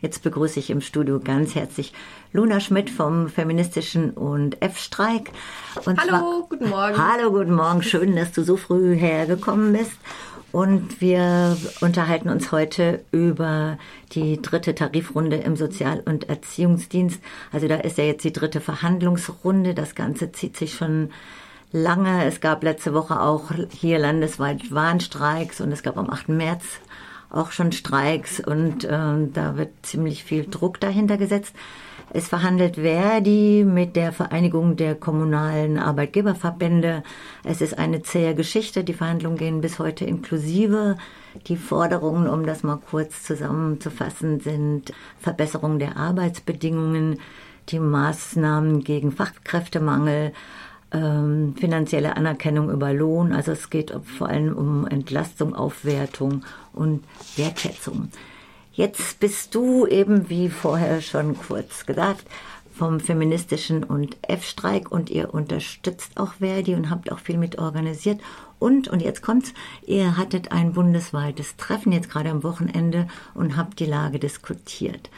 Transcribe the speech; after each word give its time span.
Jetzt 0.00 0.22
begrüße 0.22 0.58
ich 0.58 0.70
im 0.70 0.80
Studio 0.80 1.20
ganz 1.20 1.54
herzlich 1.54 1.92
Luna 2.32 2.60
Schmidt 2.60 2.88
vom 2.88 3.28
Feministischen 3.28 4.12
und 4.12 4.62
F-Streik. 4.62 5.30
Hallo, 5.84 5.94
zwar, 5.94 6.42
guten 6.48 6.70
Morgen. 6.70 6.96
Hallo, 6.96 7.30
guten 7.30 7.54
Morgen. 7.54 7.82
Schön, 7.82 8.16
dass 8.16 8.32
du 8.32 8.42
so 8.42 8.56
früh 8.56 8.96
hergekommen 8.96 9.74
bist. 9.74 9.92
Und 10.52 11.00
wir 11.02 11.56
unterhalten 11.82 12.30
uns 12.30 12.50
heute 12.50 13.04
über 13.12 13.78
die 14.12 14.40
dritte 14.40 14.74
Tarifrunde 14.74 15.36
im 15.36 15.54
Sozial- 15.54 16.02
und 16.04 16.28
Erziehungsdienst. 16.28 17.20
Also 17.52 17.68
da 17.68 17.76
ist 17.76 17.98
ja 17.98 18.04
jetzt 18.04 18.24
die 18.24 18.32
dritte 18.32 18.60
Verhandlungsrunde. 18.60 19.74
Das 19.74 19.94
Ganze 19.94 20.32
zieht 20.32 20.56
sich 20.56 20.74
schon 20.74 21.10
lange. 21.72 22.24
Es 22.24 22.40
gab 22.40 22.64
letzte 22.64 22.94
Woche 22.94 23.20
auch 23.20 23.50
hier 23.70 23.98
landesweit 23.98 24.72
Warnstreiks 24.72 25.60
und 25.60 25.70
es 25.72 25.82
gab 25.82 25.98
am 25.98 26.08
8. 26.08 26.30
März 26.30 26.64
auch 27.30 27.52
schon 27.52 27.72
Streiks 27.72 28.40
und 28.40 28.84
äh, 28.84 28.88
da 29.32 29.56
wird 29.56 29.70
ziemlich 29.82 30.24
viel 30.24 30.46
Druck 30.46 30.80
dahinter 30.80 31.16
gesetzt. 31.16 31.54
Es 32.12 32.26
verhandelt 32.26 32.74
Verdi 32.74 33.64
mit 33.64 33.94
der 33.94 34.12
Vereinigung 34.12 34.74
der 34.74 34.96
kommunalen 34.96 35.78
Arbeitgeberverbände. 35.78 37.04
Es 37.44 37.60
ist 37.60 37.78
eine 37.78 38.02
zähe 38.02 38.34
Geschichte. 38.34 38.82
Die 38.82 38.94
Verhandlungen 38.94 39.36
gehen 39.36 39.60
bis 39.60 39.78
heute 39.78 40.04
inklusive. 40.04 40.96
Die 41.46 41.56
Forderungen, 41.56 42.28
um 42.28 42.44
das 42.44 42.64
mal 42.64 42.78
kurz 42.78 43.22
zusammenzufassen, 43.22 44.40
sind 44.40 44.92
Verbesserung 45.20 45.78
der 45.78 45.96
Arbeitsbedingungen, 45.96 47.20
die 47.68 47.78
Maßnahmen 47.78 48.82
gegen 48.82 49.12
Fachkräftemangel, 49.12 50.32
ähm, 50.92 51.54
finanzielle 51.58 52.16
Anerkennung 52.16 52.70
über 52.70 52.92
Lohn. 52.92 53.32
Also 53.32 53.52
es 53.52 53.70
geht 53.70 53.92
vor 54.18 54.28
allem 54.28 54.56
um 54.56 54.86
Entlastung, 54.86 55.54
Aufwertung 55.54 56.44
und 56.72 57.04
Wertschätzung. 57.36 58.08
Jetzt 58.72 59.20
bist 59.20 59.54
du 59.54 59.86
eben, 59.86 60.30
wie 60.30 60.48
vorher 60.48 61.00
schon 61.00 61.36
kurz 61.36 61.86
gesagt, 61.86 62.24
vom 62.72 62.98
feministischen 62.98 63.84
und 63.84 64.16
F-Streik 64.22 64.90
und 64.90 65.10
ihr 65.10 65.34
unterstützt 65.34 66.16
auch 66.16 66.34
Verdi 66.34 66.74
und 66.74 66.88
habt 66.88 67.12
auch 67.12 67.18
viel 67.18 67.36
mit 67.36 67.58
organisiert. 67.58 68.20
Und, 68.58 68.88
und 68.88 69.02
jetzt 69.02 69.22
kommt's, 69.22 69.52
ihr 69.86 70.16
hattet 70.16 70.52
ein 70.52 70.72
bundesweites 70.72 71.56
Treffen 71.56 71.92
jetzt 71.92 72.08
gerade 72.08 72.30
am 72.30 72.42
Wochenende 72.42 73.06
und 73.34 73.56
habt 73.56 73.80
die 73.80 73.86
Lage 73.86 74.18
diskutiert. 74.18 75.10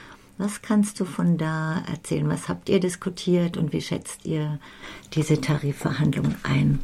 Was 0.42 0.60
kannst 0.60 0.98
du 0.98 1.04
von 1.04 1.38
da 1.38 1.84
erzählen? 1.88 2.28
Was 2.28 2.48
habt 2.48 2.68
ihr 2.68 2.80
diskutiert 2.80 3.56
und 3.56 3.72
wie 3.72 3.80
schätzt 3.80 4.26
ihr 4.26 4.58
diese 5.14 5.40
Tarifverhandlungen 5.40 6.34
ein? 6.42 6.80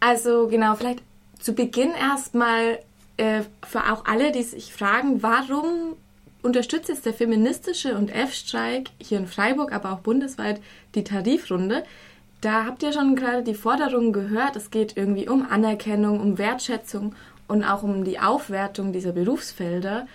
Also 0.00 0.46
genau, 0.46 0.74
vielleicht 0.74 1.02
zu 1.40 1.54
Beginn 1.54 1.92
erstmal 1.92 2.78
äh, 3.16 3.44
für 3.66 3.90
auch 3.90 4.04
alle, 4.04 4.30
die 4.30 4.42
sich 4.42 4.74
fragen, 4.74 5.22
warum 5.22 5.96
unterstützt 6.42 6.90
jetzt 6.90 7.06
der 7.06 7.14
feministische 7.14 7.96
und 7.96 8.10
F-Streik 8.10 8.90
hier 9.00 9.16
in 9.16 9.26
Freiburg, 9.26 9.72
aber 9.72 9.92
auch 9.92 10.00
bundesweit 10.00 10.60
die 10.94 11.04
Tarifrunde? 11.04 11.82
Da 12.42 12.66
habt 12.66 12.82
ihr 12.82 12.92
schon 12.92 13.16
gerade 13.16 13.42
die 13.42 13.54
Forderungen 13.54 14.12
gehört. 14.12 14.54
Es 14.56 14.70
geht 14.70 14.98
irgendwie 14.98 15.30
um 15.30 15.46
Anerkennung, 15.50 16.20
um 16.20 16.36
Wertschätzung 16.36 17.14
und 17.48 17.64
auch 17.64 17.82
um 17.82 18.04
die 18.04 18.20
Aufwertung 18.20 18.92
dieser 18.92 19.12
Berufsfelder. 19.12 20.06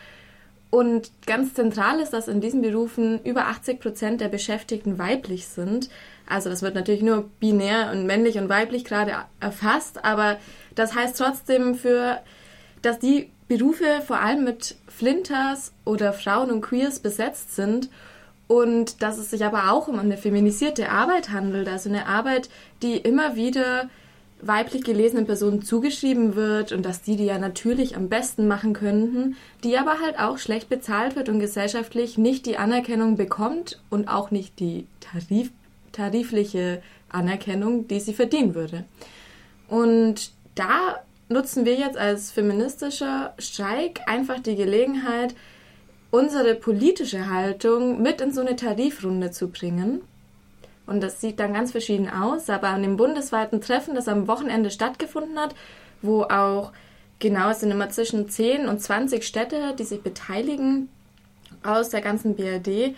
Und 0.75 1.09
ganz 1.25 1.53
zentral 1.53 2.01
ist, 2.01 2.11
dass 2.11 2.27
in 2.27 2.41
diesen 2.41 2.61
Berufen 2.61 3.23
über 3.23 3.45
80 3.45 3.79
Prozent 3.79 4.19
der 4.19 4.27
Beschäftigten 4.27 4.99
weiblich 4.99 5.47
sind. 5.47 5.89
Also 6.27 6.49
das 6.49 6.63
wird 6.63 6.75
natürlich 6.75 7.01
nur 7.01 7.29
binär 7.39 7.91
und 7.93 8.05
männlich 8.05 8.37
und 8.37 8.49
weiblich 8.49 8.83
gerade 8.83 9.13
erfasst, 9.39 10.03
aber 10.03 10.35
das 10.75 10.93
heißt 10.93 11.17
trotzdem 11.17 11.75
für, 11.75 12.19
dass 12.81 12.99
die 12.99 13.29
Berufe 13.47 13.85
vor 14.05 14.19
allem 14.19 14.43
mit 14.43 14.75
Flinters 14.89 15.71
oder 15.85 16.11
Frauen 16.11 16.51
und 16.51 16.59
Queers 16.59 16.99
besetzt 16.99 17.55
sind 17.55 17.89
und 18.49 19.01
dass 19.01 19.17
es 19.17 19.29
sich 19.29 19.45
aber 19.45 19.71
auch 19.71 19.87
um 19.87 19.97
eine 19.97 20.17
feminisierte 20.17 20.89
Arbeit 20.89 21.29
handelt, 21.29 21.69
also 21.69 21.87
eine 21.87 22.05
Arbeit, 22.05 22.49
die 22.81 22.97
immer 22.97 23.37
wieder 23.37 23.89
weiblich 24.47 24.83
gelesenen 24.83 25.25
Personen 25.25 25.61
zugeschrieben 25.61 26.35
wird 26.35 26.71
und 26.71 26.85
dass 26.85 27.01
die 27.01 27.15
die 27.15 27.25
ja 27.25 27.39
natürlich 27.39 27.95
am 27.95 28.09
besten 28.09 28.47
machen 28.47 28.73
könnten, 28.73 29.35
die 29.63 29.77
aber 29.77 29.99
halt 29.99 30.19
auch 30.19 30.37
schlecht 30.37 30.69
bezahlt 30.69 31.15
wird 31.15 31.29
und 31.29 31.39
gesellschaftlich 31.39 32.17
nicht 32.17 32.45
die 32.45 32.57
Anerkennung 32.57 33.17
bekommt 33.17 33.81
und 33.89 34.07
auch 34.07 34.31
nicht 34.31 34.59
die 34.59 34.87
Tarif, 34.99 35.51
tarifliche 35.91 36.81
Anerkennung, 37.09 37.87
die 37.87 37.99
sie 37.99 38.13
verdienen 38.13 38.55
würde. 38.55 38.85
Und 39.67 40.31
da 40.53 41.03
nutzen 41.27 41.65
wir 41.65 41.75
jetzt 41.75 41.97
als 41.97 42.31
feministischer 42.31 43.33
Streik 43.39 44.01
einfach 44.05 44.39
die 44.39 44.55
Gelegenheit, 44.55 45.35
unsere 46.11 46.55
politische 46.55 47.29
Haltung 47.29 48.01
mit 48.01 48.21
in 48.21 48.31
so 48.31 48.41
eine 48.41 48.55
Tarifrunde 48.55 49.31
zu 49.31 49.49
bringen 49.49 50.01
und 50.87 51.01
das 51.01 51.21
sieht 51.21 51.39
dann 51.39 51.53
ganz 51.53 51.71
verschieden 51.71 52.09
aus. 52.09 52.49
Aber 52.49 52.69
an 52.69 52.83
dem 52.83 52.97
bundesweiten 52.97 53.61
Treffen, 53.61 53.95
das 53.95 54.07
am 54.07 54.27
Wochenende 54.27 54.71
stattgefunden 54.71 55.39
hat, 55.39 55.55
wo 56.01 56.23
auch 56.23 56.71
genau, 57.19 57.49
es 57.49 57.61
sind 57.61 57.71
immer 57.71 57.89
zwischen 57.89 58.29
10 58.29 58.67
und 58.67 58.81
20 58.81 59.23
Städte, 59.23 59.73
die 59.77 59.83
sich 59.83 60.01
beteiligen 60.01 60.89
aus 61.63 61.89
der 61.89 62.01
ganzen 62.01 62.35
BRD, 62.35 62.95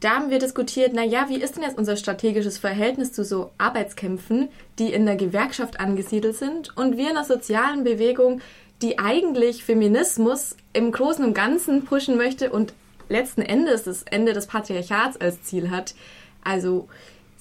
da 0.00 0.16
haben 0.16 0.30
wir 0.30 0.40
diskutiert, 0.40 0.94
naja, 0.94 1.26
wie 1.28 1.40
ist 1.40 1.54
denn 1.54 1.62
jetzt 1.62 1.78
unser 1.78 1.96
strategisches 1.96 2.58
Verhältnis 2.58 3.12
zu 3.12 3.24
so 3.24 3.52
Arbeitskämpfen, 3.56 4.48
die 4.80 4.92
in 4.92 5.06
der 5.06 5.14
Gewerkschaft 5.14 5.78
angesiedelt 5.78 6.36
sind 6.36 6.76
und 6.76 6.96
wir 6.96 7.10
in 7.10 7.16
einer 7.16 7.24
sozialen 7.24 7.84
Bewegung, 7.84 8.40
die 8.82 8.98
eigentlich 8.98 9.62
Feminismus 9.62 10.56
im 10.72 10.90
Großen 10.90 11.24
und 11.24 11.34
Ganzen 11.34 11.84
pushen 11.84 12.16
möchte 12.16 12.50
und 12.50 12.74
letzten 13.08 13.42
Endes 13.42 13.84
das 13.84 14.02
Ende 14.02 14.32
des 14.32 14.46
Patriarchats 14.48 15.20
als 15.20 15.44
Ziel 15.44 15.70
hat. 15.70 15.94
Also 16.42 16.88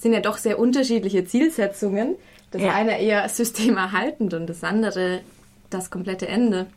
sind 0.01 0.13
ja 0.13 0.19
doch 0.19 0.37
sehr 0.37 0.59
unterschiedliche 0.59 1.25
Zielsetzungen. 1.25 2.15
Das 2.51 2.61
ja. 2.61 2.73
eine 2.73 2.99
eher 2.99 3.27
systemerhaltend 3.29 4.33
und 4.33 4.47
das 4.47 4.63
andere 4.63 5.21
das 5.69 5.89
komplette 5.89 6.27
Ende. 6.27 6.67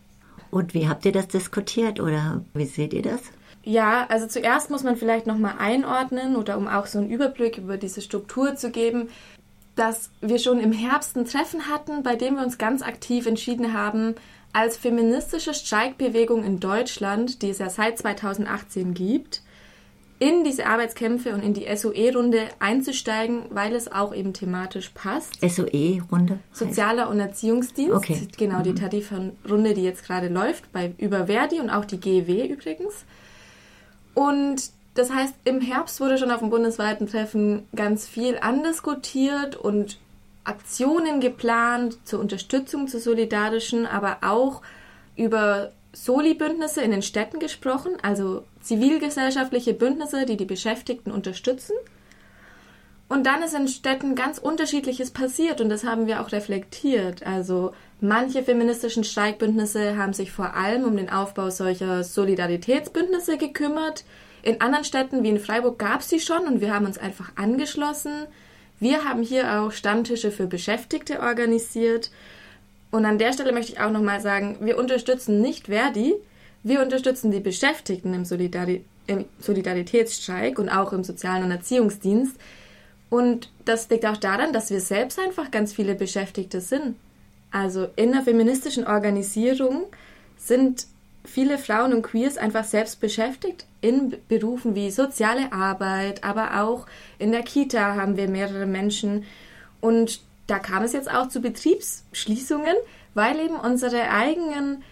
Und 0.50 0.72
wie 0.72 0.88
habt 0.88 1.04
ihr 1.04 1.12
das 1.12 1.26
diskutiert 1.28 2.00
oder 2.00 2.42
wie 2.54 2.66
seht 2.66 2.92
ihr 2.92 3.02
das? 3.02 3.20
Ja, 3.64 4.06
also 4.08 4.26
zuerst 4.26 4.70
muss 4.70 4.84
man 4.84 4.96
vielleicht 4.96 5.26
nochmal 5.26 5.54
einordnen 5.58 6.36
oder 6.36 6.58
um 6.58 6.68
auch 6.68 6.86
so 6.86 6.98
einen 6.98 7.10
Überblick 7.10 7.58
über 7.58 7.76
diese 7.76 8.02
Struktur 8.02 8.54
zu 8.56 8.70
geben, 8.70 9.08
dass 9.74 10.10
wir 10.20 10.38
schon 10.38 10.60
im 10.60 10.70
Herbst 10.70 11.16
ein 11.16 11.24
Treffen 11.24 11.68
hatten, 11.68 12.02
bei 12.02 12.14
dem 12.14 12.36
wir 12.36 12.44
uns 12.44 12.58
ganz 12.58 12.82
aktiv 12.82 13.26
entschieden 13.26 13.72
haben, 13.72 14.14
als 14.52 14.76
feministische 14.76 15.54
Streikbewegung 15.54 16.44
in 16.44 16.60
Deutschland, 16.60 17.42
die 17.42 17.50
es 17.50 17.58
ja 17.58 17.70
seit 17.70 17.98
2018 17.98 18.94
gibt, 18.94 19.42
in 20.24 20.42
diese 20.42 20.64
Arbeitskämpfe 20.64 21.34
und 21.34 21.42
in 21.42 21.52
die 21.52 21.66
SOE-Runde 21.76 22.48
einzusteigen, 22.58 23.42
weil 23.50 23.74
es 23.74 23.92
auch 23.92 24.14
eben 24.14 24.32
thematisch 24.32 24.88
passt. 24.94 25.38
SOE-Runde? 25.42 26.38
Sozialer 26.50 27.10
und 27.10 27.20
Erziehungsdienst. 27.20 27.94
Okay. 27.94 28.26
Genau, 28.38 28.62
die 28.62 28.70
mhm. 28.70 28.76
Tarifrunde, 28.76 29.74
die 29.74 29.82
jetzt 29.82 30.02
gerade 30.06 30.28
läuft, 30.28 30.72
bei 30.72 30.94
über 30.96 31.26
Verdi 31.26 31.60
und 31.60 31.68
auch 31.68 31.84
die 31.84 32.00
GEW 32.00 32.46
übrigens. 32.46 33.04
Und 34.14 34.70
das 34.94 35.12
heißt, 35.12 35.34
im 35.44 35.60
Herbst 35.60 36.00
wurde 36.00 36.16
schon 36.16 36.30
auf 36.30 36.38
dem 36.38 36.48
bundesweiten 36.48 37.06
Treffen 37.06 37.64
ganz 37.76 38.06
viel 38.06 38.38
andiskutiert 38.38 39.56
und 39.56 39.98
Aktionen 40.44 41.20
geplant 41.20 41.98
zur 42.04 42.20
Unterstützung 42.20 42.88
zur 42.88 43.00
solidarischen, 43.00 43.84
aber 43.84 44.18
auch 44.22 44.62
über 45.16 45.72
Soli-Bündnisse 45.94 46.82
in 46.82 46.90
den 46.90 47.02
Städten 47.02 47.38
gesprochen, 47.38 47.92
also 48.02 48.44
zivilgesellschaftliche 48.60 49.74
Bündnisse, 49.74 50.26
die 50.26 50.36
die 50.36 50.44
Beschäftigten 50.44 51.10
unterstützen. 51.10 51.74
Und 53.08 53.26
dann 53.26 53.42
ist 53.42 53.54
in 53.54 53.68
Städten 53.68 54.14
ganz 54.14 54.38
unterschiedliches 54.38 55.10
passiert 55.10 55.60
und 55.60 55.68
das 55.68 55.84
haben 55.84 56.06
wir 56.06 56.20
auch 56.20 56.32
reflektiert. 56.32 57.24
Also 57.24 57.72
manche 58.00 58.42
feministischen 58.42 59.04
Streikbündnisse 59.04 59.96
haben 59.96 60.14
sich 60.14 60.32
vor 60.32 60.54
allem 60.54 60.84
um 60.84 60.96
den 60.96 61.10
Aufbau 61.10 61.50
solcher 61.50 62.02
Solidaritätsbündnisse 62.02 63.36
gekümmert. 63.36 64.04
In 64.42 64.60
anderen 64.60 64.84
Städten 64.84 65.22
wie 65.22 65.28
in 65.28 65.38
Freiburg 65.38 65.78
gab 65.78 66.00
es 66.00 66.08
sie 66.08 66.20
schon 66.20 66.46
und 66.46 66.60
wir 66.60 66.74
haben 66.74 66.86
uns 66.86 66.98
einfach 66.98 67.32
angeschlossen. 67.36 68.26
Wir 68.80 69.04
haben 69.04 69.22
hier 69.22 69.60
auch 69.60 69.70
Stammtische 69.70 70.30
für 70.30 70.46
Beschäftigte 70.46 71.20
organisiert 71.20 72.10
und 72.94 73.06
an 73.06 73.18
der 73.18 73.32
Stelle 73.32 73.50
möchte 73.50 73.72
ich 73.72 73.80
auch 73.80 73.90
nochmal 73.90 74.20
sagen, 74.20 74.58
wir 74.60 74.78
unterstützen 74.78 75.40
nicht 75.40 75.66
Verdi, 75.66 76.14
wir 76.62 76.80
unterstützen 76.80 77.32
die 77.32 77.40
Beschäftigten 77.40 78.14
im, 78.14 78.24
Solidari 78.24 78.84
im 79.08 79.24
Solidaritätsstreik 79.40 80.60
und 80.60 80.68
auch 80.68 80.92
im 80.92 81.02
Sozialen 81.02 81.42
und 81.42 81.50
Erziehungsdienst. 81.50 82.36
Und 83.10 83.50
das 83.64 83.90
liegt 83.90 84.06
auch 84.06 84.16
daran, 84.16 84.52
dass 84.52 84.70
wir 84.70 84.78
selbst 84.78 85.18
einfach 85.18 85.50
ganz 85.50 85.72
viele 85.72 85.96
Beschäftigte 85.96 86.60
sind. 86.60 86.94
Also 87.50 87.88
in 87.96 88.12
der 88.12 88.22
feministischen 88.22 88.86
Organisierung 88.86 89.86
sind 90.36 90.86
viele 91.24 91.58
Frauen 91.58 91.94
und 91.94 92.02
Queers 92.02 92.36
einfach 92.36 92.62
selbst 92.62 93.00
beschäftigt 93.00 93.66
in 93.80 94.14
Berufen 94.28 94.76
wie 94.76 94.92
soziale 94.92 95.52
Arbeit, 95.52 96.22
aber 96.22 96.62
auch 96.62 96.86
in 97.18 97.32
der 97.32 97.42
Kita 97.42 97.96
haben 97.96 98.16
wir 98.16 98.28
mehrere 98.28 98.66
Menschen. 98.66 99.24
Und 99.80 100.20
da 100.46 100.58
kam 100.58 100.82
es 100.82 100.92
jetzt 100.92 101.10
auch 101.10 101.28
zu 101.28 101.40
Betriebsschließungen, 101.40 102.74
weil 103.14 103.38
eben 103.40 103.56
unsere 103.56 104.10
eigenen 104.10 104.82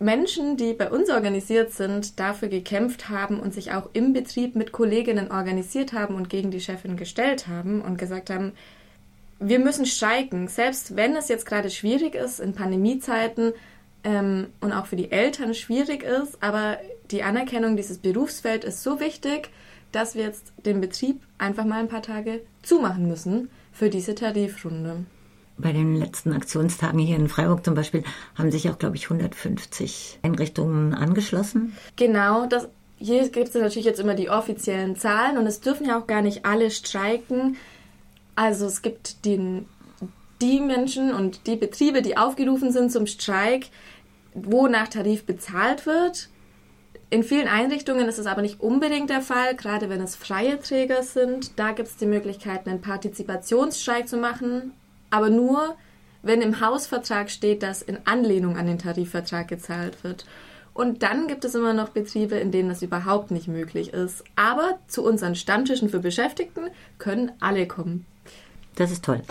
Menschen, 0.00 0.56
die 0.56 0.74
bei 0.74 0.90
uns 0.90 1.10
organisiert 1.10 1.72
sind, 1.72 2.20
dafür 2.20 2.48
gekämpft 2.48 3.08
haben 3.08 3.40
und 3.40 3.52
sich 3.52 3.72
auch 3.72 3.90
im 3.92 4.12
Betrieb 4.12 4.54
mit 4.54 4.70
Kolleginnen 4.70 5.30
organisiert 5.30 5.92
haben 5.92 6.14
und 6.14 6.30
gegen 6.30 6.50
die 6.50 6.60
Chefin 6.60 6.96
gestellt 6.96 7.48
haben 7.48 7.80
und 7.80 7.98
gesagt 7.98 8.30
haben, 8.30 8.52
wir 9.40 9.58
müssen 9.58 9.86
streiken, 9.86 10.48
selbst 10.48 10.96
wenn 10.96 11.16
es 11.16 11.28
jetzt 11.28 11.46
gerade 11.46 11.70
schwierig 11.70 12.14
ist 12.14 12.40
in 12.40 12.54
Pandemiezeiten 12.54 13.52
ähm, 14.04 14.48
und 14.60 14.72
auch 14.72 14.86
für 14.86 14.96
die 14.96 15.12
Eltern 15.12 15.54
schwierig 15.54 16.02
ist, 16.02 16.42
aber 16.42 16.78
die 17.10 17.22
Anerkennung 17.22 17.76
dieses 17.76 17.98
Berufsfeld 17.98 18.64
ist 18.64 18.82
so 18.82 19.00
wichtig, 19.00 19.50
dass 19.92 20.14
wir 20.14 20.24
jetzt 20.24 20.52
den 20.64 20.80
Betrieb 20.80 21.22
einfach 21.38 21.64
mal 21.64 21.80
ein 21.80 21.88
paar 21.88 22.02
Tage 22.02 22.40
zumachen 22.62 23.08
müssen 23.08 23.48
für 23.72 23.90
diese 23.90 24.14
Tarifrunde. 24.14 25.04
Bei 25.56 25.72
den 25.72 25.96
letzten 25.96 26.32
Aktionstagen 26.32 27.00
hier 27.00 27.16
in 27.16 27.28
Freiburg 27.28 27.64
zum 27.64 27.74
Beispiel 27.74 28.04
haben 28.36 28.52
sich 28.52 28.70
auch, 28.70 28.78
glaube 28.78 28.94
ich, 28.94 29.04
150 29.04 30.20
Einrichtungen 30.22 30.94
angeschlossen. 30.94 31.76
Genau, 31.96 32.46
das, 32.46 32.68
hier 32.96 33.28
gibt 33.28 33.48
es 33.48 33.54
natürlich 33.54 33.84
jetzt 33.84 33.98
immer 33.98 34.14
die 34.14 34.30
offiziellen 34.30 34.94
Zahlen 34.94 35.36
und 35.36 35.46
es 35.46 35.60
dürfen 35.60 35.86
ja 35.86 35.98
auch 35.98 36.06
gar 36.06 36.22
nicht 36.22 36.44
alle 36.44 36.70
streiken. 36.70 37.56
Also 38.36 38.66
es 38.66 38.82
gibt 38.82 39.24
den, 39.24 39.66
die 40.40 40.60
Menschen 40.60 41.12
und 41.12 41.48
die 41.48 41.56
Betriebe, 41.56 42.02
die 42.02 42.16
aufgerufen 42.16 42.70
sind 42.70 42.92
zum 42.92 43.08
Streik, 43.08 43.66
wo 44.34 44.68
nach 44.68 44.86
Tarif 44.86 45.24
bezahlt 45.24 45.86
wird. 45.86 46.28
In 47.10 47.22
vielen 47.22 47.48
Einrichtungen 47.48 48.06
ist 48.06 48.18
es 48.18 48.26
aber 48.26 48.42
nicht 48.42 48.60
unbedingt 48.60 49.08
der 49.08 49.22
Fall, 49.22 49.56
gerade 49.56 49.88
wenn 49.88 50.02
es 50.02 50.14
freie 50.14 50.60
Träger 50.60 51.02
sind. 51.02 51.58
Da 51.58 51.72
gibt 51.72 51.88
es 51.88 51.96
die 51.96 52.04
Möglichkeit, 52.04 52.66
einen 52.66 52.82
Partizipationsstreik 52.82 54.06
zu 54.06 54.18
machen, 54.18 54.72
aber 55.08 55.30
nur, 55.30 55.76
wenn 56.22 56.42
im 56.42 56.60
Hausvertrag 56.60 57.30
steht, 57.30 57.62
dass 57.62 57.80
in 57.80 57.98
Anlehnung 58.04 58.58
an 58.58 58.66
den 58.66 58.78
Tarifvertrag 58.78 59.48
gezahlt 59.48 60.04
wird. 60.04 60.26
Und 60.74 61.02
dann 61.02 61.28
gibt 61.28 61.46
es 61.46 61.54
immer 61.54 61.72
noch 61.72 61.88
Betriebe, 61.88 62.36
in 62.36 62.52
denen 62.52 62.68
das 62.68 62.82
überhaupt 62.82 63.30
nicht 63.30 63.48
möglich 63.48 63.94
ist. 63.94 64.22
Aber 64.36 64.78
zu 64.86 65.02
unseren 65.02 65.34
Stammtischen 65.34 65.88
für 65.88 66.00
Beschäftigten 66.00 66.68
können 66.98 67.32
alle 67.40 67.66
kommen. 67.66 68.04
Das 68.78 68.92
ist 68.92 69.04
toll. 69.04 69.22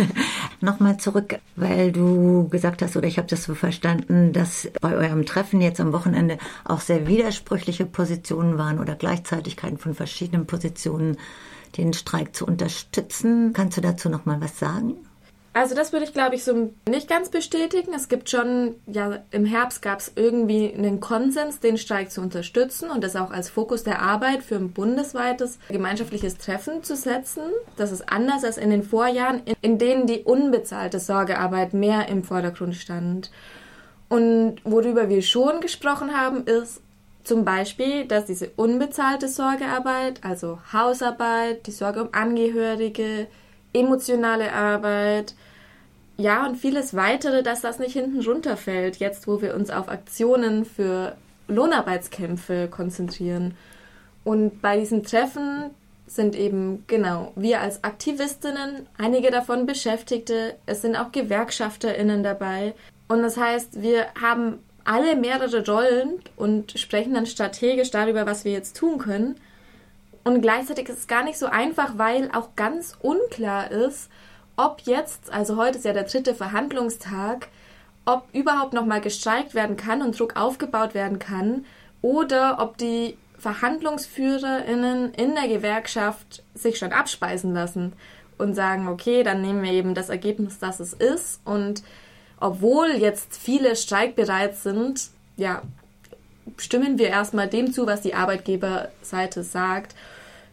Nochmal 0.62 0.96
zurück, 0.96 1.38
weil 1.56 1.92
du 1.92 2.48
gesagt 2.48 2.80
hast, 2.80 2.96
oder 2.96 3.06
ich 3.06 3.18
habe 3.18 3.28
das 3.28 3.44
so 3.44 3.54
verstanden, 3.54 4.32
dass 4.32 4.66
bei 4.80 4.96
eurem 4.96 5.26
Treffen 5.26 5.60
jetzt 5.60 5.78
am 5.78 5.92
Wochenende 5.92 6.38
auch 6.64 6.80
sehr 6.80 7.06
widersprüchliche 7.06 7.84
Positionen 7.84 8.56
waren 8.56 8.80
oder 8.80 8.94
Gleichzeitigkeiten 8.94 9.76
von 9.76 9.94
verschiedenen 9.94 10.46
Positionen, 10.46 11.18
den 11.76 11.92
Streik 11.92 12.34
zu 12.34 12.46
unterstützen. 12.46 13.52
Kannst 13.52 13.76
du 13.76 13.82
dazu 13.82 14.08
nochmal 14.08 14.40
was 14.40 14.58
sagen? 14.58 14.94
Also 15.54 15.76
das 15.76 15.92
würde 15.92 16.04
ich, 16.04 16.12
glaube 16.12 16.34
ich, 16.34 16.42
so 16.42 16.72
nicht 16.88 17.08
ganz 17.08 17.28
bestätigen. 17.28 17.92
Es 17.94 18.08
gibt 18.08 18.28
schon, 18.28 18.74
ja, 18.88 19.20
im 19.30 19.44
Herbst 19.44 19.82
gab 19.82 20.00
es 20.00 20.10
irgendwie 20.16 20.74
einen 20.74 20.98
Konsens, 20.98 21.60
den 21.60 21.78
Streik 21.78 22.10
zu 22.10 22.20
unterstützen 22.20 22.90
und 22.90 23.04
das 23.04 23.14
auch 23.14 23.30
als 23.30 23.50
Fokus 23.50 23.84
der 23.84 24.02
Arbeit 24.02 24.42
für 24.42 24.56
ein 24.56 24.72
bundesweites 24.72 25.60
gemeinschaftliches 25.68 26.38
Treffen 26.38 26.82
zu 26.82 26.96
setzen. 26.96 27.44
Das 27.76 27.92
ist 27.92 28.10
anders 28.10 28.42
als 28.42 28.58
in 28.58 28.70
den 28.70 28.82
Vorjahren, 28.82 29.42
in 29.62 29.78
denen 29.78 30.08
die 30.08 30.24
unbezahlte 30.24 30.98
Sorgearbeit 30.98 31.72
mehr 31.72 32.08
im 32.08 32.24
Vordergrund 32.24 32.74
stand. 32.74 33.30
Und 34.08 34.56
worüber 34.64 35.08
wir 35.08 35.22
schon 35.22 35.60
gesprochen 35.60 36.16
haben, 36.16 36.44
ist 36.46 36.82
zum 37.22 37.44
Beispiel, 37.44 38.06
dass 38.06 38.26
diese 38.26 38.50
unbezahlte 38.56 39.28
Sorgearbeit, 39.28 40.18
also 40.24 40.58
Hausarbeit, 40.72 41.68
die 41.68 41.72
Sorge 41.72 42.02
um 42.02 42.08
Angehörige, 42.10 43.28
emotionale 43.72 44.52
Arbeit, 44.52 45.34
ja, 46.16 46.46
und 46.46 46.56
vieles 46.56 46.94
weitere, 46.94 47.42
dass 47.42 47.60
das 47.60 47.78
nicht 47.78 47.92
hinten 47.92 48.24
runterfällt, 48.24 48.96
jetzt 48.96 49.26
wo 49.26 49.42
wir 49.42 49.54
uns 49.54 49.70
auf 49.70 49.88
Aktionen 49.88 50.64
für 50.64 51.16
Lohnarbeitskämpfe 51.48 52.68
konzentrieren. 52.68 53.56
Und 54.22 54.62
bei 54.62 54.78
diesen 54.78 55.02
Treffen 55.02 55.70
sind 56.06 56.36
eben, 56.36 56.84
genau, 56.86 57.32
wir 57.34 57.60
als 57.60 57.82
Aktivistinnen, 57.82 58.86
einige 58.98 59.30
davon 59.30 59.66
Beschäftigte, 59.66 60.54
es 60.66 60.82
sind 60.82 60.96
auch 60.96 61.12
GewerkschafterInnen 61.12 62.22
dabei. 62.22 62.74
Und 63.08 63.22
das 63.22 63.36
heißt, 63.36 63.82
wir 63.82 64.06
haben 64.20 64.60
alle 64.84 65.16
mehrere 65.16 65.64
Rollen 65.66 66.20
und 66.36 66.78
sprechen 66.78 67.14
dann 67.14 67.26
strategisch 67.26 67.90
darüber, 67.90 68.26
was 68.26 68.44
wir 68.44 68.52
jetzt 68.52 68.76
tun 68.76 68.98
können. 68.98 69.36
Und 70.24 70.40
gleichzeitig 70.40 70.88
ist 70.88 70.98
es 71.00 71.06
gar 71.06 71.24
nicht 71.24 71.38
so 71.38 71.46
einfach, 71.46 71.98
weil 71.98 72.30
auch 72.32 72.54
ganz 72.54 72.96
unklar 73.00 73.70
ist, 73.70 74.10
ob 74.56 74.82
jetzt, 74.82 75.32
also 75.32 75.56
heute 75.56 75.78
ist 75.78 75.84
ja 75.84 75.92
der 75.92 76.04
dritte 76.04 76.34
Verhandlungstag, 76.34 77.48
ob 78.04 78.26
überhaupt 78.32 78.72
nochmal 78.72 79.00
gestreikt 79.00 79.54
werden 79.54 79.76
kann 79.76 80.02
und 80.02 80.18
Druck 80.18 80.36
aufgebaut 80.36 80.94
werden 80.94 81.18
kann 81.18 81.64
oder 82.02 82.58
ob 82.60 82.76
die 82.76 83.16
VerhandlungsführerInnen 83.38 85.12
in 85.14 85.34
der 85.34 85.48
Gewerkschaft 85.48 86.42
sich 86.54 86.78
schon 86.78 86.92
abspeisen 86.92 87.52
lassen 87.54 87.92
und 88.38 88.54
sagen, 88.54 88.88
okay, 88.88 89.22
dann 89.22 89.42
nehmen 89.42 89.62
wir 89.62 89.72
eben 89.72 89.94
das 89.94 90.08
Ergebnis, 90.08 90.58
das 90.58 90.80
es 90.80 90.92
ist. 90.92 91.40
Und 91.44 91.82
obwohl 92.40 92.90
jetzt 92.90 93.36
viele 93.36 93.76
streikbereit 93.76 94.56
sind, 94.56 95.08
ja, 95.36 95.62
stimmen 96.56 96.98
wir 96.98 97.08
erstmal 97.08 97.48
dem 97.48 97.72
zu, 97.72 97.86
was 97.86 98.02
die 98.02 98.14
Arbeitgeberseite 98.14 99.42
sagt. 99.42 99.94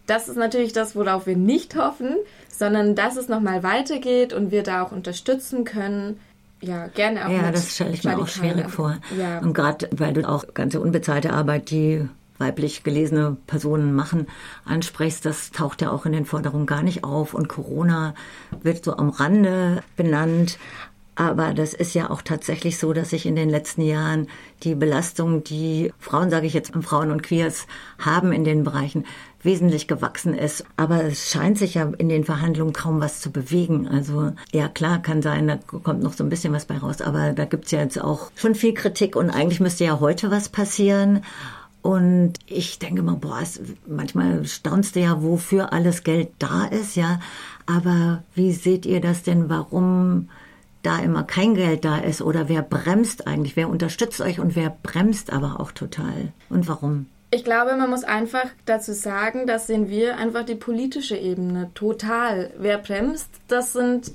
Das 0.07 0.27
ist 0.27 0.37
natürlich 0.37 0.73
das, 0.73 0.95
worauf 0.95 1.27
wir 1.27 1.37
nicht 1.37 1.75
hoffen, 1.75 2.15
sondern 2.49 2.95
dass 2.95 3.17
es 3.17 3.27
nochmal 3.27 3.63
weitergeht 3.63 4.33
und 4.33 4.51
wir 4.51 4.63
da 4.63 4.83
auch 4.83 4.91
unterstützen 4.91 5.63
können. 5.63 6.19
Ja, 6.61 6.87
gerne 6.87 7.25
auch. 7.25 7.31
Ja, 7.31 7.51
das 7.51 7.73
stelle 7.73 7.93
ich 7.93 8.03
mir 8.03 8.17
auch 8.17 8.27
schwierig 8.27 8.69
vor. 8.69 8.97
Ja. 9.17 9.39
Und 9.39 9.53
gerade 9.53 9.89
weil 9.91 10.13
du 10.13 10.27
auch 10.27 10.53
ganze 10.53 10.79
unbezahlte 10.79 11.33
Arbeit, 11.33 11.71
die 11.71 12.07
weiblich 12.37 12.83
gelesene 12.83 13.37
Personen 13.47 13.93
machen, 13.93 14.27
ansprichst, 14.65 15.25
das 15.25 15.51
taucht 15.51 15.81
ja 15.81 15.91
auch 15.91 16.05
in 16.05 16.11
den 16.11 16.25
Forderungen 16.25 16.65
gar 16.65 16.83
nicht 16.83 17.03
auf. 17.03 17.33
Und 17.33 17.47
Corona 17.47 18.13
wird 18.61 18.83
so 18.83 18.97
am 18.97 19.09
Rande 19.09 19.83
benannt. 19.95 20.59
Aber 21.21 21.53
das 21.53 21.75
ist 21.75 21.93
ja 21.93 22.09
auch 22.09 22.23
tatsächlich 22.23 22.79
so, 22.79 22.93
dass 22.93 23.11
sich 23.11 23.27
in 23.27 23.35
den 23.35 23.47
letzten 23.47 23.83
Jahren 23.83 24.25
die 24.63 24.73
Belastung, 24.73 25.43
die 25.43 25.93
Frauen, 25.99 26.31
sage 26.31 26.47
ich 26.47 26.55
jetzt, 26.55 26.73
Frauen 26.81 27.11
und 27.11 27.21
Queers 27.21 27.67
haben 27.99 28.31
in 28.31 28.43
den 28.43 28.63
Bereichen, 28.63 29.05
wesentlich 29.43 29.87
gewachsen 29.87 30.33
ist. 30.33 30.65
Aber 30.77 31.03
es 31.03 31.29
scheint 31.29 31.59
sich 31.59 31.75
ja 31.75 31.91
in 31.99 32.09
den 32.09 32.23
Verhandlungen 32.23 32.73
kaum 32.73 33.01
was 33.01 33.21
zu 33.21 33.29
bewegen. 33.29 33.87
Also 33.87 34.31
ja, 34.51 34.67
klar, 34.67 34.99
kann 34.99 35.21
sein, 35.21 35.47
da 35.47 35.57
kommt 35.57 36.01
noch 36.01 36.13
so 36.13 36.23
ein 36.23 36.29
bisschen 36.29 36.53
was 36.53 36.65
bei 36.65 36.79
raus. 36.79 37.01
Aber 37.01 37.33
da 37.33 37.45
gibt's 37.45 37.69
ja 37.69 37.81
jetzt 37.81 38.01
auch 38.01 38.31
schon 38.33 38.55
viel 38.55 38.73
Kritik 38.73 39.15
und 39.15 39.29
eigentlich 39.29 39.59
müsste 39.59 39.83
ja 39.83 39.99
heute 39.99 40.31
was 40.31 40.49
passieren. 40.49 41.21
Und 41.83 42.33
ich 42.47 42.79
denke 42.79 43.03
mal, 43.03 43.17
boah, 43.17 43.41
es, 43.43 43.61
manchmal 43.85 44.43
staunst 44.45 44.95
du 44.95 45.01
ja, 45.01 45.21
wofür 45.21 45.71
alles 45.71 46.01
Geld 46.01 46.29
da 46.39 46.65
ist, 46.65 46.95
ja. 46.95 47.19
Aber 47.67 48.23
wie 48.33 48.53
seht 48.53 48.87
ihr 48.87 49.01
das 49.01 49.21
denn? 49.21 49.49
Warum 49.49 50.29
da 50.83 50.99
immer 50.99 51.23
kein 51.23 51.53
Geld 51.55 51.85
da 51.85 51.97
ist 51.97 52.21
oder 52.21 52.49
wer 52.49 52.61
bremst 52.61 53.27
eigentlich, 53.27 53.55
wer 53.55 53.69
unterstützt 53.69 54.21
euch 54.21 54.39
und 54.39 54.55
wer 54.55 54.75
bremst 54.83 55.31
aber 55.31 55.59
auch 55.59 55.71
total 55.71 56.33
und 56.49 56.67
warum? 56.67 57.07
Ich 57.33 57.43
glaube, 57.43 57.75
man 57.77 57.89
muss 57.89 58.03
einfach 58.03 58.47
dazu 58.65 58.93
sagen, 58.93 59.47
das 59.47 59.67
sehen 59.67 59.89
wir 59.89 60.17
einfach 60.17 60.43
die 60.43 60.55
politische 60.55 61.15
Ebene 61.15 61.71
total. 61.75 62.51
Wer 62.57 62.77
bremst, 62.77 63.29
das 63.47 63.71
sind 63.71 64.11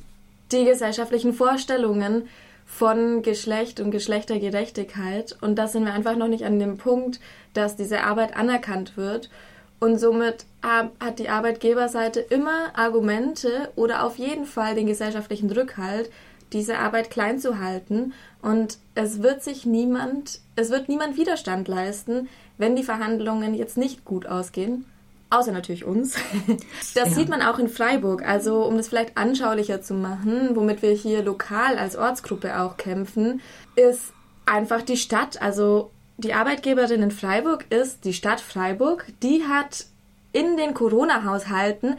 die 0.53 0.65
gesellschaftlichen 0.65 1.33
Vorstellungen 1.33 2.29
von 2.67 3.23
Geschlecht 3.23 3.81
und 3.81 3.91
Geschlechtergerechtigkeit 3.91 5.37
und 5.41 5.57
da 5.57 5.67
sind 5.67 5.87
wir 5.87 5.95
einfach 5.95 6.17
noch 6.17 6.29
nicht 6.29 6.45
an 6.45 6.59
dem 6.59 6.77
Punkt, 6.77 7.21
dass 7.55 7.77
diese 7.77 8.03
Arbeit 8.03 8.37
anerkannt 8.37 8.97
wird 8.97 9.31
und 9.79 9.99
somit 9.99 10.45
hat 10.63 11.19
die 11.19 11.29
Arbeitgeberseite 11.29 12.21
immer 12.21 12.77
Argumente 12.77 13.71
oder 13.77 14.05
auf 14.05 14.17
jeden 14.17 14.45
Fall 14.45 14.75
den 14.75 14.87
gesellschaftlichen 14.87 15.51
Rückhalt, 15.51 16.11
diese 16.53 16.79
Arbeit 16.79 17.11
klein 17.11 17.39
zu 17.39 17.59
halten. 17.59 18.13
Und 18.43 18.79
es 18.95 19.23
wird 19.23 19.43
sich 19.43 19.67
niemand, 19.67 20.41
es 20.55 20.71
wird 20.71 20.89
niemand 20.89 21.17
Widerstand 21.17 21.69
leisten, 21.69 22.29
wenn 22.59 22.77
die 22.77 22.85
Verhandlungen 22.85 23.55
jetzt 23.55 23.77
nicht 23.77 24.05
gut 24.05 24.27
ausgehen. 24.27 24.85
Außer 25.29 25.53
natürlich 25.53 25.85
uns. 25.85 26.17
Das 26.95 27.11
ja. 27.11 27.15
sieht 27.15 27.29
man 27.29 27.43
auch 27.43 27.59
in 27.59 27.69
Freiburg. 27.69 28.27
Also, 28.27 28.65
um 28.65 28.77
das 28.77 28.89
vielleicht 28.89 29.19
anschaulicher 29.19 29.83
zu 29.83 29.93
machen, 29.93 30.55
womit 30.55 30.83
wir 30.83 30.93
hier 30.93 31.23
lokal 31.23 31.79
als 31.79 31.97
Ortsgruppe 31.97 32.59
auch 32.61 32.77
kämpfen, 32.77 33.43
ist 33.75 34.13
einfach 34.47 34.83
die 34.83 34.97
Stadt. 34.97 35.43
Also, 35.43 35.91
die 36.17 36.33
Arbeitgeberin 36.33 37.03
in 37.03 37.11
Freiburg 37.11 37.67
ist 37.71 38.05
die 38.05 38.15
Stadt 38.15 38.41
Freiburg. 38.41 39.07
Die 39.23 39.45
hat 39.45 39.87
in 40.33 40.57
den 40.57 40.73
Corona-Haushalten 40.73 41.97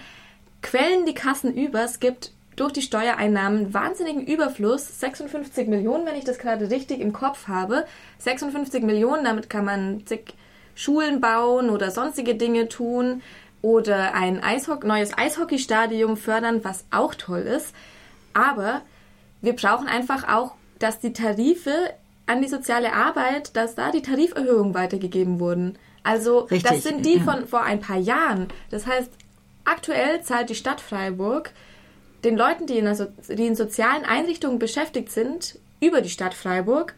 quellen 0.61 1.05
die 1.05 1.13
Kassen 1.13 1.53
über. 1.53 1.83
Es 1.83 1.99
gibt 1.99 2.31
durch 2.57 2.73
die 2.73 2.81
Steuereinnahmen 2.81 3.73
wahnsinnigen 3.73 4.25
Überfluss. 4.25 4.99
56 4.99 5.67
Millionen, 5.67 6.05
wenn 6.05 6.15
ich 6.15 6.25
das 6.25 6.39
gerade 6.39 6.69
richtig 6.69 6.99
im 6.99 7.13
Kopf 7.13 7.47
habe. 7.47 7.85
56 8.17 8.83
Millionen, 8.83 9.23
damit 9.23 9.49
kann 9.49 9.63
man 9.63 10.05
zig 10.05 10.33
Schulen 10.75 11.21
bauen 11.21 11.69
oder 11.69 11.89
sonstige 11.89 12.35
Dinge 12.35 12.67
tun 12.67 13.21
oder 13.61 14.13
ein 14.13 14.43
Eishockey, 14.43 14.85
neues 14.85 15.17
Eishockeystadion 15.17 16.17
fördern, 16.17 16.63
was 16.63 16.85
auch 16.91 17.15
toll 17.15 17.39
ist. 17.39 17.73
Aber 18.33 18.81
wir 19.41 19.53
brauchen 19.53 19.87
einfach 19.87 20.27
auch, 20.27 20.53
dass 20.79 20.99
die 20.99 21.13
Tarife 21.13 21.93
an 22.27 22.41
die 22.41 22.47
soziale 22.47 22.93
Arbeit, 22.93 23.55
dass 23.55 23.75
da 23.75 23.91
die 23.91 24.01
Tariferhöhungen 24.01 24.73
weitergegeben 24.73 25.39
wurden. 25.39 25.77
Also 26.03 26.41
Richtig, 26.41 26.63
das 26.63 26.83
sind 26.83 27.05
die 27.05 27.19
von 27.19 27.47
vor 27.47 27.63
ein 27.63 27.79
paar 27.79 27.97
Jahren. 27.97 28.47
Das 28.69 28.85
heißt, 28.85 29.11
aktuell 29.65 30.21
zahlt 30.21 30.49
die 30.49 30.55
Stadt 30.55 30.81
Freiburg 30.81 31.51
den 32.23 32.37
Leuten, 32.37 32.65
die 32.65 32.77
in, 32.77 32.93
so 32.95 33.07
die 33.29 33.45
in 33.45 33.55
sozialen 33.55 34.05
Einrichtungen 34.05 34.59
beschäftigt 34.59 35.11
sind, 35.11 35.59
über 35.79 36.01
die 36.01 36.09
Stadt 36.09 36.33
Freiburg 36.33 36.95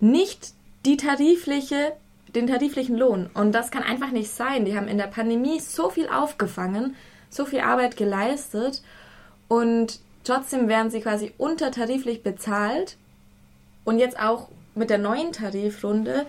nicht 0.00 0.52
die 0.84 0.96
tarifliche, 0.96 1.92
den 2.34 2.46
tariflichen 2.46 2.96
Lohn. 2.96 3.30
Und 3.34 3.52
das 3.52 3.70
kann 3.70 3.82
einfach 3.82 4.10
nicht 4.10 4.30
sein. 4.30 4.64
Die 4.64 4.76
haben 4.76 4.88
in 4.88 4.98
der 4.98 5.06
Pandemie 5.06 5.60
so 5.60 5.90
viel 5.90 6.08
aufgefangen, 6.08 6.96
so 7.30 7.44
viel 7.44 7.60
Arbeit 7.60 7.96
geleistet 7.96 8.82
und 9.48 10.00
trotzdem 10.24 10.68
werden 10.68 10.90
sie 10.90 11.00
quasi 11.00 11.32
untertariflich 11.38 12.22
bezahlt. 12.22 12.96
Und 13.84 13.98
jetzt 13.98 14.18
auch 14.18 14.48
mit 14.74 14.90
der 14.90 14.98
neuen 14.98 15.32
Tarifrunde 15.32 16.26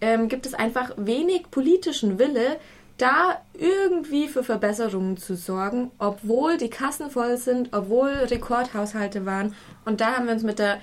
ähm, 0.00 0.28
gibt 0.28 0.46
es 0.46 0.54
einfach 0.54 0.92
wenig 0.96 1.50
politischen 1.50 2.18
Wille, 2.18 2.58
da 3.02 3.40
irgendwie 3.54 4.28
für 4.28 4.44
Verbesserungen 4.44 5.16
zu 5.16 5.34
sorgen, 5.34 5.90
obwohl 5.98 6.56
die 6.56 6.70
Kassen 6.70 7.10
voll 7.10 7.36
sind, 7.36 7.70
obwohl 7.72 8.10
Rekordhaushalte 8.10 9.26
waren. 9.26 9.54
Und 9.84 10.00
da 10.00 10.16
haben 10.16 10.26
wir 10.26 10.34
uns 10.34 10.44
mit 10.44 10.60
der 10.60 10.78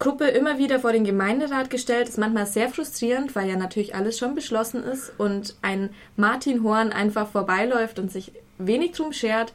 Gruppe 0.00 0.24
immer 0.24 0.58
wieder 0.58 0.80
vor 0.80 0.92
den 0.92 1.04
Gemeinderat 1.04 1.70
gestellt. 1.70 2.08
Ist 2.08 2.18
manchmal 2.18 2.46
sehr 2.46 2.68
frustrierend, 2.68 3.36
weil 3.36 3.48
ja 3.48 3.56
natürlich 3.56 3.94
alles 3.94 4.18
schon 4.18 4.34
beschlossen 4.34 4.82
ist 4.82 5.12
und 5.18 5.54
ein 5.62 5.90
Martin 6.16 6.64
Horn 6.64 6.92
einfach 6.92 7.28
vorbeiläuft 7.28 7.98
und 8.00 8.10
sich 8.10 8.32
wenig 8.58 8.92
drum 8.92 9.12
schert. 9.12 9.52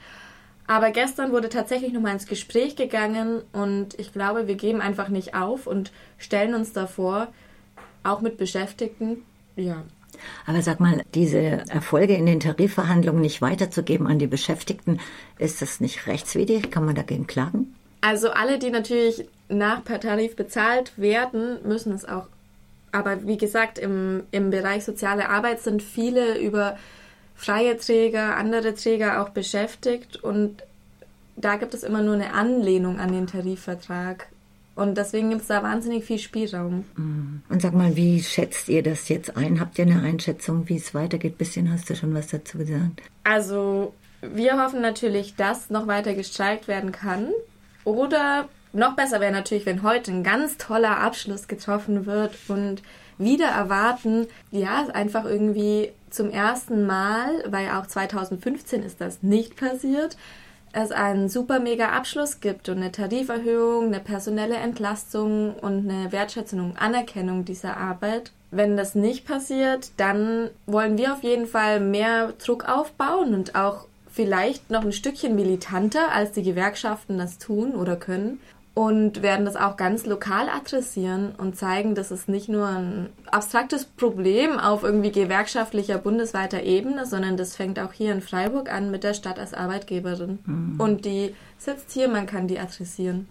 Aber 0.67 0.91
gestern 0.91 1.31
wurde 1.31 1.49
tatsächlich 1.49 1.91
nochmal 1.91 2.13
ins 2.13 2.25
Gespräch 2.25 2.75
gegangen 2.75 3.41
und 3.51 3.99
ich 3.99 4.13
glaube, 4.13 4.47
wir 4.47 4.55
geben 4.55 4.81
einfach 4.81 5.09
nicht 5.09 5.35
auf 5.35 5.67
und 5.67 5.91
stellen 6.17 6.55
uns 6.55 6.73
davor, 6.73 7.27
auch 8.03 8.21
mit 8.21 8.37
Beschäftigten, 8.37 9.23
ja. 9.55 9.83
Aber 10.45 10.61
sag 10.61 10.79
mal, 10.79 11.03
diese 11.13 11.39
Erfolge 11.69 12.15
in 12.15 12.25
den 12.25 12.39
Tarifverhandlungen 12.39 13.21
nicht 13.21 13.41
weiterzugeben 13.41 14.07
an 14.07 14.19
die 14.19 14.27
Beschäftigten, 14.27 14.99
ist 15.37 15.61
das 15.61 15.79
nicht 15.79 16.07
rechtswidrig? 16.07 16.71
Kann 16.71 16.85
man 16.85 16.95
dagegen 16.95 17.27
klagen? 17.27 17.75
Also 18.01 18.29
alle, 18.29 18.59
die 18.59 18.69
natürlich 18.69 19.25
nach 19.49 19.83
Tarif 19.83 20.35
bezahlt 20.35 20.93
werden, 20.97 21.57
müssen 21.63 21.93
es 21.93 22.05
auch. 22.05 22.27
Aber 22.91 23.27
wie 23.27 23.37
gesagt, 23.37 23.77
im, 23.77 24.23
im 24.31 24.51
Bereich 24.51 24.85
soziale 24.85 25.29
Arbeit 25.29 25.61
sind 25.61 25.83
viele 25.83 26.37
über 26.39 26.77
freie 27.35 27.77
Träger, 27.77 28.37
andere 28.37 28.73
Träger 28.73 29.21
auch 29.21 29.29
beschäftigt 29.29 30.17
und 30.23 30.63
da 31.35 31.57
gibt 31.57 31.73
es 31.73 31.83
immer 31.83 32.01
nur 32.01 32.13
eine 32.13 32.33
Anlehnung 32.33 32.99
an 32.99 33.11
den 33.11 33.27
Tarifvertrag. 33.27 34.27
Und 34.75 34.97
deswegen 34.97 35.29
gibt 35.29 35.43
es 35.43 35.47
da 35.47 35.63
wahnsinnig 35.63 36.03
viel 36.03 36.19
Spielraum. 36.19 36.83
Mhm. 36.97 37.41
Und 37.47 37.61
sag 37.61 37.73
mal, 37.73 37.95
wie 37.95 38.21
schätzt 38.21 38.67
ihr 38.67 38.83
das 38.83 39.07
jetzt 39.07 39.37
ein? 39.37 39.59
Habt 39.61 39.79
ihr 39.79 39.85
eine 39.85 40.01
Einschätzung, 40.01 40.67
wie 40.67 40.75
es 40.75 40.93
weitergeht? 40.93 41.37
Bisschen 41.37 41.71
hast 41.71 41.89
du 41.89 41.95
schon 41.95 42.13
was 42.13 42.27
dazu 42.27 42.57
gesagt. 42.57 43.01
Also, 43.23 43.93
wir 44.21 44.61
hoffen 44.61 44.81
natürlich, 44.81 45.35
dass 45.35 45.69
noch 45.69 45.87
weiter 45.87 46.13
gestreikt 46.13 46.67
werden 46.67 46.91
kann. 46.91 47.29
Oder 47.85 48.49
noch 48.73 48.95
besser 48.97 49.21
wäre 49.21 49.31
natürlich, 49.31 49.65
wenn 49.65 49.83
heute 49.83 50.11
ein 50.11 50.23
ganz 50.23 50.57
toller 50.57 50.99
Abschluss 50.99 51.47
getroffen 51.47 52.05
wird 52.05 52.35
und 52.49 52.83
wieder 53.17 53.47
erwarten, 53.47 54.27
ja, 54.51 54.87
einfach 54.93 55.23
irgendwie 55.23 55.93
zum 56.09 56.29
ersten 56.29 56.85
Mal, 56.85 57.29
weil 57.47 57.69
auch 57.69 57.87
2015 57.87 58.83
ist 58.83 58.99
das 58.99 59.23
nicht 59.23 59.55
passiert, 59.55 60.17
es 60.75 60.91
einen 60.91 61.29
super 61.29 61.59
mega 61.59 61.89
Abschluss 61.89 62.41
gibt 62.41 62.67
und 62.67 62.77
eine 62.77 62.91
Tariferhöhung, 62.91 63.87
eine 63.87 64.01
personelle 64.01 64.55
Entlastung 64.55 65.55
und 65.55 65.89
eine 65.89 66.11
Wertschätzung 66.11 66.59
und 66.59 66.77
Anerkennung 66.77 67.45
dieser 67.45 67.77
Arbeit. 67.77 68.31
Wenn 68.51 68.75
das 68.75 68.93
nicht 68.93 69.25
passiert, 69.25 69.91
dann 69.97 70.49
wollen 70.65 70.97
wir 70.97 71.13
auf 71.13 71.23
jeden 71.23 71.47
Fall 71.47 71.79
mehr 71.79 72.33
Druck 72.43 72.67
aufbauen 72.67 73.33
und 73.33 73.55
auch 73.55 73.85
vielleicht 74.11 74.69
noch 74.69 74.83
ein 74.83 74.91
Stückchen 74.91 75.35
militanter, 75.35 76.11
als 76.11 76.33
die 76.33 76.43
Gewerkschaften 76.43 77.17
das 77.17 77.37
tun 77.37 77.73
oder 77.75 77.95
können 77.95 78.39
und 78.75 79.21
werden 79.21 79.45
das 79.45 79.55
auch 79.55 79.77
ganz 79.77 80.05
lokal 80.05 80.49
adressieren 80.49 81.33
und 81.37 81.55
zeigen, 81.55 81.95
dass 81.95 82.11
es 82.11 82.27
nicht 82.27 82.49
nur 82.49 82.67
ein 82.67 83.09
abstraktes 83.31 83.85
Problem 83.85 84.59
auf 84.59 84.83
irgendwie 84.83 85.13
gewerkschaftlicher 85.13 85.97
bundesweiter 85.97 86.61
Ebene, 86.61 87.05
sondern 87.05 87.37
das 87.37 87.55
fängt 87.55 87.79
auch 87.79 87.93
hier 87.93 88.11
in 88.11 88.21
Freiburg 88.21 88.69
an 88.69 88.91
mit 88.91 89.05
der 89.05 89.13
Stadt 89.13 89.39
als 89.39 89.53
Arbeitgeberin. 89.53 90.39
Mhm. 90.45 90.75
Und 90.77 91.05
die 91.05 91.33
sitzt 91.65 91.91
hier, 91.91 92.07
man 92.07 92.25
kann 92.25 92.47
die 92.47 92.59
adressieren. 92.59 93.27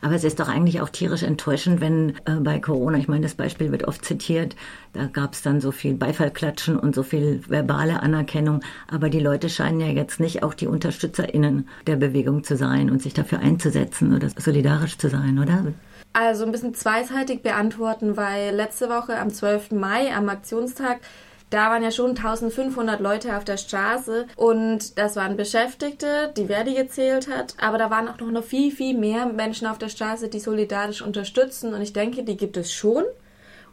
Aber 0.00 0.14
es 0.14 0.24
ist 0.24 0.40
doch 0.40 0.48
eigentlich 0.48 0.80
auch 0.80 0.88
tierisch 0.88 1.22
enttäuschend, 1.22 1.80
wenn 1.80 2.10
äh, 2.26 2.34
bei 2.40 2.58
Corona, 2.58 2.98
ich 2.98 3.08
meine, 3.08 3.22
das 3.22 3.34
Beispiel 3.34 3.72
wird 3.72 3.88
oft 3.88 4.04
zitiert, 4.04 4.54
da 4.92 5.06
gab 5.06 5.32
es 5.32 5.42
dann 5.42 5.60
so 5.60 5.72
viel 5.72 5.94
Beifallklatschen 5.94 6.78
und 6.78 6.94
so 6.94 7.02
viel 7.02 7.42
verbale 7.48 8.00
Anerkennung. 8.02 8.60
Aber 8.90 9.08
die 9.08 9.20
Leute 9.20 9.48
scheinen 9.48 9.80
ja 9.80 9.88
jetzt 9.88 10.20
nicht 10.20 10.42
auch 10.42 10.54
die 10.54 10.66
UnterstützerInnen 10.66 11.68
der 11.86 11.96
Bewegung 11.96 12.44
zu 12.44 12.56
sein 12.56 12.90
und 12.90 13.02
sich 13.02 13.14
dafür 13.14 13.40
einzusetzen 13.40 14.14
oder 14.14 14.28
solidarisch 14.28 14.98
zu 14.98 15.08
sein, 15.08 15.38
oder? 15.38 15.72
Also 16.12 16.44
ein 16.44 16.52
bisschen 16.52 16.74
zweiseitig 16.74 17.42
beantworten, 17.42 18.16
weil 18.16 18.54
letzte 18.54 18.88
Woche 18.88 19.18
am 19.18 19.30
12. 19.30 19.72
Mai, 19.72 20.14
am 20.14 20.28
Aktionstag, 20.28 21.00
da 21.54 21.70
waren 21.70 21.84
ja 21.84 21.92
schon 21.92 22.16
1500 22.16 22.98
Leute 22.98 23.36
auf 23.36 23.44
der 23.44 23.58
Straße 23.58 24.26
und 24.34 24.98
das 24.98 25.14
waren 25.14 25.36
Beschäftigte, 25.36 26.32
die 26.36 26.46
Verdi 26.46 26.74
gezählt 26.74 27.28
hat, 27.28 27.54
aber 27.60 27.78
da 27.78 27.90
waren 27.90 28.08
auch 28.08 28.18
noch 28.18 28.42
viel, 28.42 28.72
viel 28.72 28.98
mehr 28.98 29.26
Menschen 29.26 29.68
auf 29.68 29.78
der 29.78 29.88
Straße, 29.88 30.28
die 30.28 30.40
solidarisch 30.40 31.00
unterstützen. 31.00 31.72
Und 31.72 31.80
ich 31.80 31.92
denke, 31.92 32.24
die 32.24 32.36
gibt 32.36 32.56
es 32.56 32.72
schon. 32.72 33.04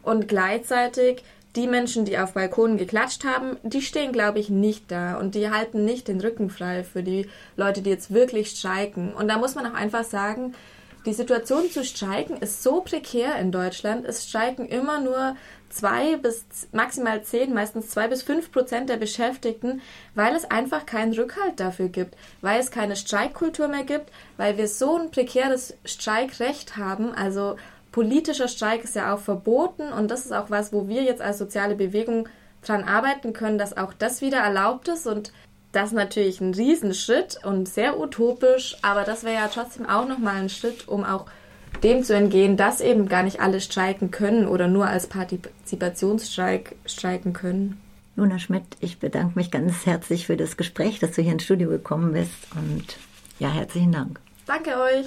Und 0.04 0.28
gleichzeitig 0.28 1.24
die 1.56 1.66
Menschen, 1.66 2.04
die 2.04 2.18
auf 2.18 2.34
Balkonen 2.34 2.78
geklatscht 2.78 3.24
haben, 3.24 3.56
die 3.64 3.82
stehen, 3.82 4.12
glaube 4.12 4.38
ich, 4.38 4.48
nicht 4.48 4.88
da. 4.92 5.18
Und 5.18 5.34
die 5.34 5.50
halten 5.50 5.84
nicht 5.84 6.06
den 6.06 6.20
Rücken 6.20 6.50
frei 6.50 6.84
für 6.84 7.02
die 7.02 7.28
Leute, 7.56 7.82
die 7.82 7.90
jetzt 7.90 8.14
wirklich 8.14 8.50
streiken. 8.50 9.12
Und 9.12 9.26
da 9.26 9.38
muss 9.38 9.56
man 9.56 9.66
auch 9.66 9.74
einfach 9.74 10.04
sagen, 10.04 10.54
die 11.04 11.12
Situation 11.12 11.70
zu 11.70 11.84
streiken 11.84 12.36
ist 12.36 12.62
so 12.62 12.80
prekär 12.80 13.36
in 13.36 13.50
Deutschland. 13.50 14.04
Es 14.04 14.28
streiken 14.28 14.66
immer 14.66 15.00
nur 15.00 15.36
zwei 15.68 16.16
bis 16.16 16.44
maximal 16.72 17.22
zehn, 17.22 17.52
meistens 17.52 17.88
zwei 17.88 18.08
bis 18.08 18.22
fünf 18.22 18.52
Prozent 18.52 18.88
der 18.88 18.98
Beschäftigten, 18.98 19.80
weil 20.14 20.34
es 20.36 20.50
einfach 20.50 20.86
keinen 20.86 21.12
Rückhalt 21.14 21.58
dafür 21.58 21.88
gibt, 21.88 22.16
weil 22.40 22.60
es 22.60 22.70
keine 22.70 22.94
Streikkultur 22.94 23.68
mehr 23.68 23.84
gibt, 23.84 24.10
weil 24.36 24.58
wir 24.58 24.68
so 24.68 24.96
ein 24.96 25.10
prekäres 25.10 25.74
Streikrecht 25.84 26.76
haben. 26.76 27.12
Also 27.12 27.56
politischer 27.90 28.48
Streik 28.48 28.84
ist 28.84 28.94
ja 28.94 29.14
auch 29.14 29.20
verboten 29.20 29.92
und 29.92 30.10
das 30.10 30.24
ist 30.24 30.32
auch 30.32 30.50
was, 30.50 30.72
wo 30.72 30.88
wir 30.88 31.02
jetzt 31.02 31.22
als 31.22 31.38
soziale 31.38 31.74
Bewegung 31.74 32.28
dran 32.62 32.84
arbeiten 32.84 33.32
können, 33.32 33.58
dass 33.58 33.76
auch 33.76 33.92
das 33.92 34.20
wieder 34.20 34.38
erlaubt 34.38 34.88
ist 34.88 35.06
und 35.06 35.32
das 35.72 35.88
ist 35.88 35.94
natürlich 35.94 36.40
ein 36.40 36.54
Riesenschritt 36.54 37.38
und 37.44 37.68
sehr 37.68 37.98
utopisch, 37.98 38.76
aber 38.82 39.04
das 39.04 39.24
wäre 39.24 39.36
ja 39.36 39.48
trotzdem 39.48 39.88
auch 39.88 40.06
nochmal 40.06 40.36
ein 40.36 40.48
Schritt, 40.50 40.86
um 40.86 41.04
auch 41.04 41.26
dem 41.82 42.04
zu 42.04 42.14
entgehen, 42.14 42.56
dass 42.56 42.80
eben 42.80 43.08
gar 43.08 43.22
nicht 43.22 43.40
alle 43.40 43.60
streiken 43.60 44.10
können 44.10 44.46
oder 44.46 44.68
nur 44.68 44.86
als 44.86 45.06
Partizipationsstreik 45.06 46.76
streiken 46.86 47.32
können. 47.32 47.80
Luna 48.14 48.38
Schmidt, 48.38 48.64
ich 48.80 48.98
bedanke 48.98 49.38
mich 49.38 49.50
ganz 49.50 49.86
herzlich 49.86 50.26
für 50.26 50.36
das 50.36 50.58
Gespräch, 50.58 50.98
dass 50.98 51.12
du 51.12 51.22
hier 51.22 51.32
ins 51.32 51.44
Studio 51.44 51.70
gekommen 51.70 52.12
bist 52.12 52.34
und 52.54 52.98
ja, 53.38 53.50
herzlichen 53.50 53.92
Dank. 53.92 54.20
Danke 54.46 54.78
euch. 54.78 55.06